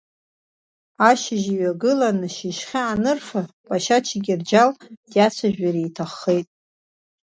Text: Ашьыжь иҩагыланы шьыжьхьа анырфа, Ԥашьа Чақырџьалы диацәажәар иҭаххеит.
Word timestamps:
Ашьыжь 1.09 1.47
иҩагыланы 1.53 2.27
шьыжьхьа 2.35 2.81
анырфа, 2.91 3.41
Ԥашьа 3.65 3.97
Чақырџьалы 4.07 4.83
диацәажәар 5.11 5.75
иҭаххеит. 5.79 6.47